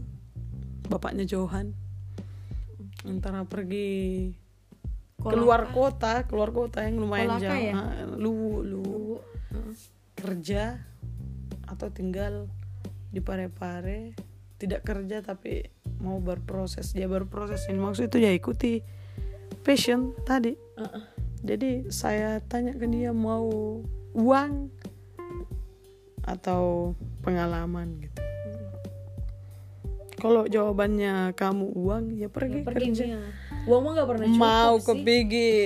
[0.88, 1.76] Bapaknya Johan
[3.04, 4.32] antara pergi
[5.20, 5.32] Kolaka.
[5.36, 7.60] keluar kota keluar kota yang lumayan Kolaka jauh.
[7.60, 7.76] ya?
[8.16, 8.84] lu lu
[9.52, 9.72] uh.
[10.16, 10.80] kerja
[11.68, 12.48] atau tinggal
[13.12, 14.16] di Pare-Pare.
[14.56, 15.60] Tidak kerja tapi
[16.00, 16.96] mau berproses.
[16.96, 17.76] Dia berproses ini.
[17.76, 18.80] Maksud itu ya ikuti
[19.64, 20.52] passion tadi.
[20.76, 21.04] Uh -uh.
[21.40, 23.80] jadi saya tanya ke dia mau
[24.12, 24.68] uang
[26.24, 26.92] atau
[27.24, 28.04] pengalaman?
[28.04, 28.20] Gitu.
[30.20, 33.04] Kalau jawabannya kamu uang ya pergi, ya, pergi kerja
[33.64, 35.60] uang mah gak pernah cukup mau ke pergi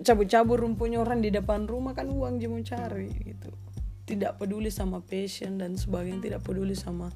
[0.00, 3.50] cabut-cabut rumputnya orang di depan rumah kan uang dia mau cari gitu.
[4.08, 7.12] Tidak peduli sama passion dan sebagainya tidak peduli sama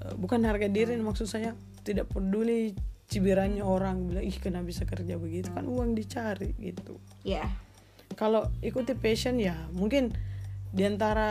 [0.00, 1.54] uh, bukan harga diri maksud saya
[1.86, 2.74] tidak peduli
[3.10, 5.50] cibirannya orang bilang ih kenapa bisa kerja begitu?
[5.50, 7.02] Kan uang dicari gitu.
[7.26, 7.50] Ya yeah.
[8.14, 10.14] kalau ikuti passion ya mungkin
[10.70, 11.30] di antara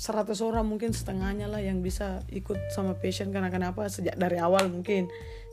[0.00, 3.32] 100 orang mungkin setengahnya lah yang bisa ikut sama passion.
[3.32, 3.84] Karena kenapa?
[3.88, 5.08] Sejak dari awal mungkin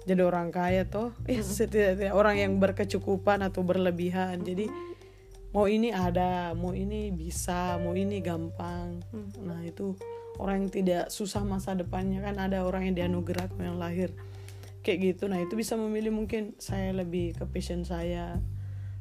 [0.08, 1.12] jadi orang kaya toh.
[1.32, 4.40] Eh setidaknya orang yang berkecukupan atau berlebihan.
[4.44, 4.68] Jadi
[5.52, 9.04] mau ini ada mau ini bisa mau ini gampang.
[9.44, 9.96] Nah itu
[10.40, 12.24] orang yang tidak susah masa depannya.
[12.24, 14.16] Kan ada orang yang dianugerahkan yang lahir
[14.88, 15.28] kayak gitu.
[15.28, 18.40] Nah itu bisa memilih mungkin saya lebih ke passion saya.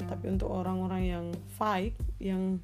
[0.03, 2.59] Tapi untuk orang-orang yang fight yang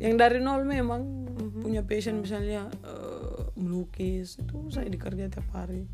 [0.00, 1.60] yang dari nol memang mm-hmm.
[1.60, 5.84] punya passion misalnya uh, melukis itu saya dikerja tiap hari.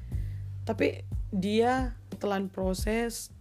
[0.62, 1.02] Tapi
[1.34, 3.34] dia telan proses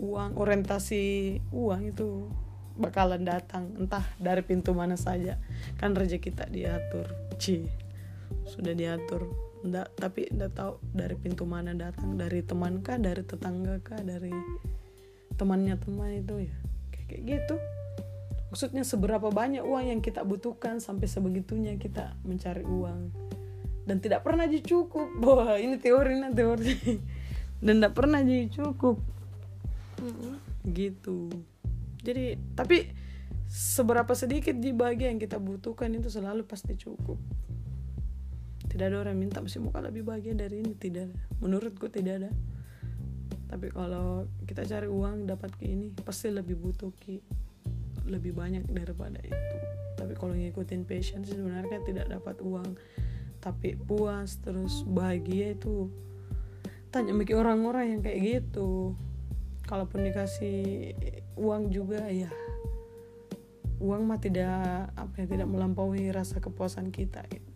[0.00, 2.26] uang orientasi uang itu
[2.74, 5.36] bakalan datang entah dari pintu mana saja.
[5.76, 7.12] Kan rezeki kita diatur.
[7.36, 7.84] Ci
[8.48, 13.80] sudah diatur ndak tapi ndak tahu dari pintu mana datang dari teman kah dari tetangga
[13.80, 14.30] kah dari
[15.40, 16.56] temannya teman itu ya.
[16.92, 17.56] Kayak, kayak gitu.
[18.52, 23.10] Maksudnya seberapa banyak uang yang kita butuhkan sampai sebegitunya kita mencari uang.
[23.84, 26.74] Dan tidak pernah jadi cukup wah ini teori nah teori.
[27.58, 29.00] Dan tidak pernah jadi cukup
[30.68, 31.32] gitu.
[32.04, 32.92] Jadi tapi
[33.48, 37.16] seberapa sedikit di bagian yang kita butuhkan itu selalu pasti cukup
[38.74, 41.18] tidak ada orang minta masih mau lebih bahagia dari ini tidak ada.
[41.38, 42.30] Menurutku tidak ada.
[43.46, 47.22] Tapi kalau kita cari uang dapat ke ini pasti lebih butuh ki
[48.10, 49.56] lebih banyak daripada itu.
[49.94, 52.74] Tapi kalau ngikutin passion sih sebenarnya tidak dapat uang.
[53.38, 55.86] Tapi puas terus bahagia itu
[56.90, 58.98] tanya mikir orang-orang yang kayak gitu.
[59.70, 60.98] Kalaupun dikasih
[61.38, 62.34] uang juga ya
[63.78, 67.53] uang mah tidak apa ya tidak melampaui rasa kepuasan kita gitu.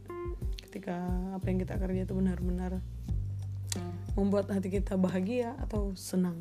[0.79, 1.03] Ketika
[1.35, 2.79] apa yang kita kerja itu benar-benar
[4.15, 6.39] membuat hati kita bahagia atau senang.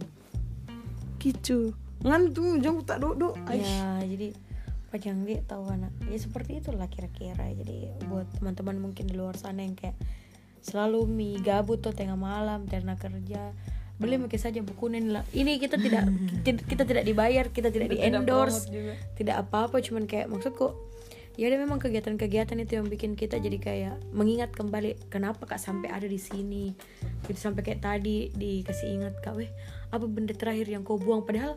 [1.18, 1.74] Gitu.
[2.06, 4.38] Ngantuk jauh tak duduk ya jadi
[4.94, 5.90] panjang dia tahu anak.
[6.06, 7.50] Ya seperti itulah kira-kira.
[7.50, 9.98] Jadi buat teman-teman mungkin di luar sana yang kayak
[10.62, 13.58] selalu mi gabut tuh tengah malam karena kerja
[13.98, 15.26] beli mungkin saja buku ini lah.
[15.34, 16.06] Ini kita tidak
[16.46, 18.70] kita tidak dibayar kita tidak di endorse
[19.18, 19.82] tidak apa-apa.
[19.82, 20.78] Cuman kayak maksudku
[21.38, 25.94] ya ada memang kegiatan-kegiatan itu yang bikin kita jadi kayak mengingat kembali kenapa kak sampai
[25.94, 26.74] ada di sini.
[27.30, 29.50] Gitu sampai kayak tadi dikasih ingat kak weh
[29.94, 31.22] apa benda terakhir yang kau buang?
[31.24, 31.56] Padahal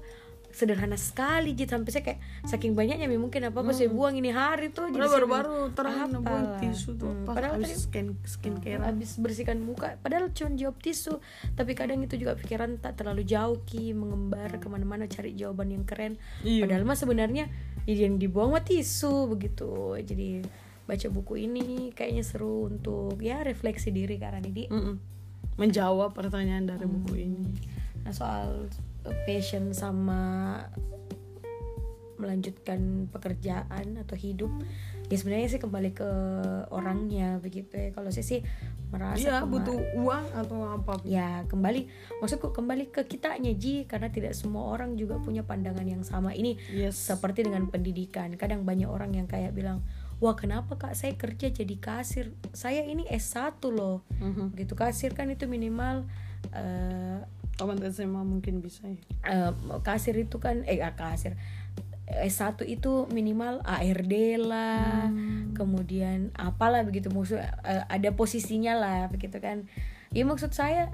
[0.51, 3.79] sederhana sekali jadi sampai saya kayak saking banyaknya mungkin apa apa hmm.
[3.79, 4.91] saya buang ini hari tuh?
[4.91, 7.11] Jadi baru-baru terang buang tisu tuh.
[7.15, 7.25] Hmm.
[7.25, 11.23] padahal habis skin skincare habis bersihkan muka padahal cuma jawab tisu.
[11.55, 15.87] Tapi kadang itu juga pikiran tak terlalu jauh ki mengembar ke mana-mana cari jawaban yang
[15.87, 16.19] keren.
[16.43, 16.67] Iya.
[16.67, 17.47] padahal mah sebenarnya
[17.97, 20.45] yang dibuang mah tisu begitu jadi
[20.91, 24.95] baca buku ini kayaknya seru untuk ya refleksi diri karena Didi mm -mm.
[25.55, 26.95] menjawab pertanyaan dari hmm.
[26.99, 27.47] buku ini
[28.03, 28.67] nah soal
[29.23, 30.59] passion sama
[32.21, 34.53] melanjutkan pekerjaan atau hidup
[35.11, 36.11] ya sebenarnya sih kembali ke
[36.71, 37.91] orangnya begitu ya.
[37.91, 38.41] Kalau saya sih
[38.95, 41.03] merasa dia butuh uang atau apa?
[41.03, 41.91] Ya kembali
[42.23, 46.31] maksudku kembali ke kitanya ji karena tidak semua orang juga punya pandangan yang sama.
[46.31, 47.11] Ini yes.
[47.11, 48.31] seperti dengan pendidikan.
[48.39, 49.83] Kadang banyak orang yang kayak bilang
[50.23, 50.95] wah kenapa kak?
[50.95, 52.31] Saya kerja jadi kasir.
[52.55, 54.07] Saya ini S1 loh.
[54.23, 54.47] Mm -hmm.
[54.63, 56.07] gitu kasir kan itu minimal
[56.55, 57.19] uh,
[57.61, 58.97] Taman SMA mungkin bisa ya.
[59.53, 61.37] Uh, kasir itu kan eh kasir
[62.19, 65.55] S1 itu minimal ARD lah, hmm.
[65.55, 69.71] kemudian apalah begitu maksud uh, ada posisinya lah begitu kan.
[70.11, 70.91] Ya maksud saya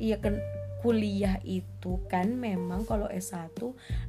[0.00, 0.40] ya kan
[0.86, 3.58] kuliah itu kan memang kalau S1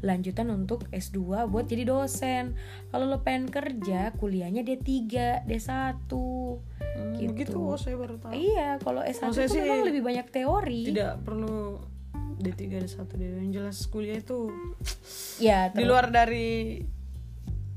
[0.06, 2.54] lanjutan untuk S2 buat jadi dosen.
[2.94, 4.94] Kalau lo pengen kerja, kuliahnya D3,
[5.48, 6.12] D1.
[6.12, 7.34] Hmm, gitu.
[7.34, 8.32] Begitu, oh saya baru tahu.
[8.36, 10.94] Iya, kalau S1 itu memang lebih banyak teori.
[10.94, 11.82] Tidak perlu
[12.38, 14.54] D3 D1 D2 yang jelas kuliah itu
[15.41, 16.82] ya di luar dari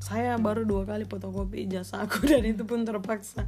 [0.00, 3.44] saya baru dua kali fotokopi ijazah aku dan itu pun terpaksa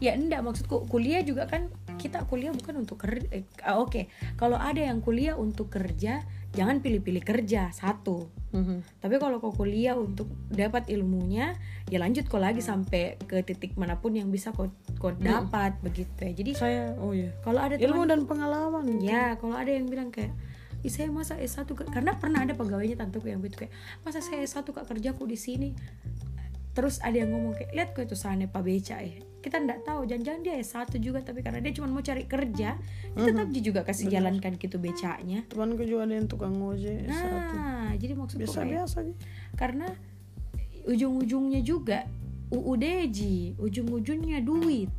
[0.00, 1.68] ya enggak maksudku kuliah juga kan
[2.00, 3.44] kita kuliah bukan untuk kerja eh,
[3.76, 4.04] oke okay.
[4.40, 6.24] kalau ada yang kuliah untuk kerja
[6.56, 8.79] jangan pilih-pilih kerja satu mm-hmm.
[9.10, 11.58] Tapi kalau kau kuliah untuk dapat ilmunya
[11.90, 14.70] ya lanjut kau lagi sampai ke titik mana pun yang bisa kau
[15.02, 15.18] kau mm.
[15.18, 15.82] dapat mm.
[15.82, 19.66] begitu ya jadi saya oh ya kalau ada ilmu teman, dan pengalaman ya kalau ada
[19.66, 20.30] yang bilang kayak
[20.86, 23.74] Ih, saya masa S1 karena pernah ada pegawainya tanteku yang gitu kayak
[24.06, 25.74] masa saya S1 kak kerjaku di sini
[26.70, 30.04] terus ada yang ngomong kayak lihat kok itu sana Pak Beca ya kita nggak tahu
[30.04, 32.76] jangan-jangan dia S1 juga tapi karena dia cuma mau cari kerja
[33.16, 33.64] kita tetap mm -hmm.
[33.64, 34.14] juga kasih Bener.
[34.20, 38.00] jalankan gitu becanya temanku juga ada yang tukang ngojek nah S1.
[38.00, 39.14] jadi maksudku biasa-biasa aja
[39.56, 39.88] karena
[40.84, 42.04] ujung-ujungnya juga
[42.52, 43.18] UUDJ
[43.56, 44.92] ujung-ujungnya duit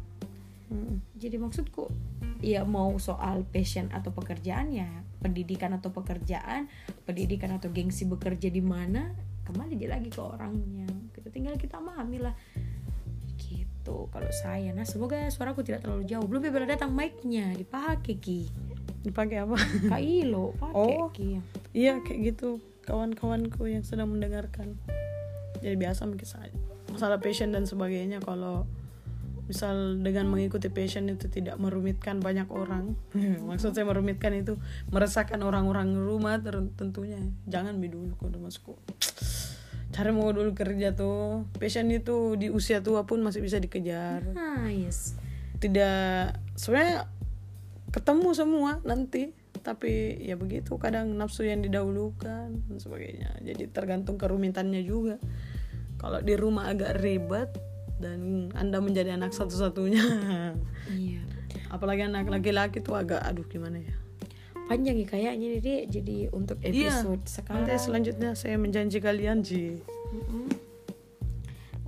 [0.74, 1.22] hmm.
[1.22, 1.94] jadi maksudku
[2.42, 4.90] ya mau soal passion atau pekerjaan ya
[5.22, 6.66] pendidikan atau pekerjaan
[7.06, 9.14] pendidikan atau gengsi bekerja di mana
[9.46, 12.34] kembali dia lagi ke orangnya kita tinggal kita memahami lah
[13.82, 14.06] gitu.
[14.14, 16.26] Kalau saya nah semoga suaraku tidak terlalu jauh.
[16.30, 17.50] Belum bila datang mic-nya.
[17.58, 18.46] Dipakai ki.
[19.02, 19.58] Dipakai apa?
[19.90, 21.42] Kailo pakai oh, ki.
[21.74, 22.62] iya kayak gitu.
[22.86, 24.78] Kawan-kawanku yang sedang mendengarkan.
[25.66, 26.54] Jadi biasa mungkin saya
[26.94, 28.22] masalah passion dan sebagainya.
[28.22, 28.70] Kalau
[29.50, 32.94] misal dengan mengikuti passion itu tidak merumitkan banyak orang.
[33.50, 34.62] Maksud saya merumitkan itu
[34.94, 36.38] meresahkan orang-orang rumah
[36.78, 37.18] tentunya.
[37.50, 38.78] Jangan dulu kalau masuk
[40.02, 44.26] cari mau dulu kerja tuh passion itu di usia tua pun masih bisa dikejar.
[44.34, 45.14] Nice.
[45.62, 47.06] Tidak sebenarnya
[47.94, 49.30] ketemu semua nanti
[49.62, 53.30] tapi ya begitu kadang nafsu yang didahulukan dan sebagainya.
[53.46, 55.22] Jadi tergantung kerumitannya juga.
[56.02, 57.54] Kalau di rumah agak ribet
[58.02, 60.02] dan anda menjadi anak satu-satunya.
[60.90, 61.22] Iya.
[61.78, 64.01] Apalagi anak laki-laki tuh agak aduh gimana ya
[64.72, 67.68] panjang ya kayaknya jadi jadi untuk episode sekarang.
[67.68, 69.84] Nanti selanjutnya saya menjanji kalian ji.
[70.12, 70.48] Mm-mm.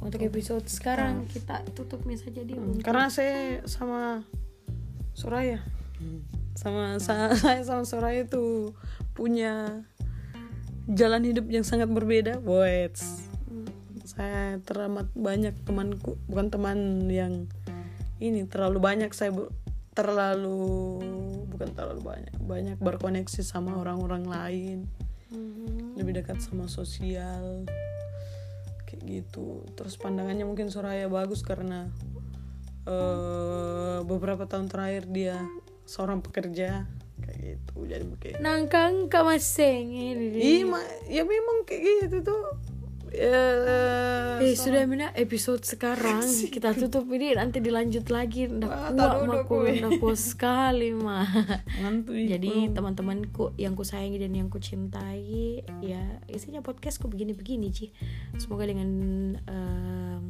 [0.03, 4.27] untuk episode sekarang kita tutupnya saja di untuk karena saya sama
[5.15, 5.63] Soraya.
[6.59, 8.75] Sama sa- saya sama Soraya itu
[9.15, 9.83] punya
[10.91, 12.99] jalan hidup yang sangat berbeda Wait.
[14.03, 17.47] saya teramat banyak temanku bukan teman yang
[18.19, 19.31] ini terlalu banyak saya
[19.95, 20.99] terlalu
[21.63, 22.33] bukan terlalu banyak.
[22.43, 24.79] Banyak berkoneksi sama orang-orang lain.
[25.33, 25.97] Mhm.
[25.97, 27.65] lebih dekat sama sosial.
[28.85, 29.65] Kayak gitu.
[29.73, 31.89] Terus pandangannya mungkin Soraya bagus karena
[32.83, 35.41] eh beberapa tahun terakhir dia
[35.89, 36.85] seorang pekerja.
[37.23, 37.75] Kayak gitu.
[37.87, 42.41] Jadi mungkin nangkang kamaseng ini iya ya memang kayak gitu tuh
[43.13, 43.43] ya
[44.43, 45.15] Eh sudah mina.
[45.15, 47.37] Episode sekarang kita tutup ini.
[47.37, 48.51] Nanti dilanjut lagi.
[48.51, 51.29] Ndak kuat aku ndak kuat sekali mah
[52.31, 57.95] jadi teman-temanku yang ku sayangi dan yang ku cintai ya isinya podcastku begini-begini Ci.
[58.35, 58.89] Semoga dengan
[59.47, 60.23] em,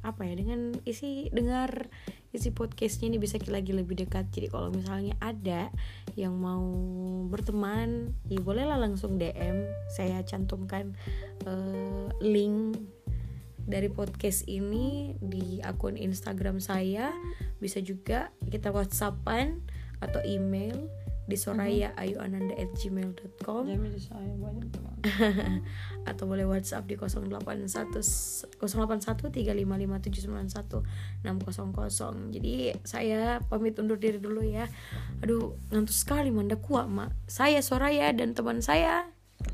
[0.00, 1.92] apa ya dengan isi dengar
[2.30, 4.30] isi podcastnya ini bisa lagi lebih dekat.
[4.30, 5.70] Jadi kalau misalnya ada
[6.14, 6.62] yang mau
[7.26, 10.94] berteman ya bolehlah langsung DM saya cantumkan
[11.46, 12.78] eh, link
[13.70, 17.10] dari podcast ini di akun Instagram saya.
[17.58, 19.62] Bisa juga kita whatsappan
[20.00, 20.88] atau email
[21.30, 24.98] di sorayaayuananda@gmail.com Jamil saya banyak teman
[26.10, 29.30] atau boleh WhatsApp di 081 081
[31.22, 32.34] 600.
[32.34, 34.66] Jadi saya pamit undur diri dulu ya.
[35.22, 37.14] Aduh, ngantuk sekali manda kuat, Mak.
[37.30, 39.06] Saya Soraya dan teman saya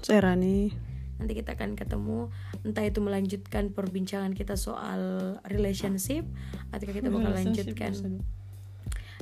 [0.03, 0.75] saya Rani
[1.17, 2.29] nanti kita akan ketemu
[2.61, 6.29] entah itu melanjutkan perbincangan kita soal relationship
[6.77, 8.21] atau kita bakal lanjutkan.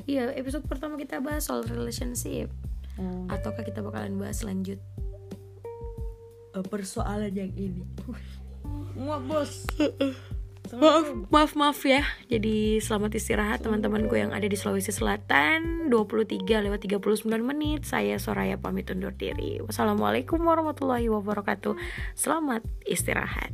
[0.04, 2.52] Iya episode pertama kita bahas soal relationship.
[2.94, 3.26] Oh.
[3.26, 4.78] ataukah kita bakalan bahas lanjut?
[6.54, 7.82] Eh, persoalan yang ini.
[8.94, 9.66] Muak bos.
[10.74, 12.02] Maaf maaf maaf ya.
[12.26, 15.92] Jadi selamat istirahat teman-temanku yang ada di Sulawesi Selatan.
[15.92, 17.84] 23 lewat 39 menit.
[17.84, 19.60] Saya Soraya pamit undur diri.
[19.60, 21.76] Wassalamualaikum warahmatullahi wabarakatuh.
[22.16, 23.52] Selamat istirahat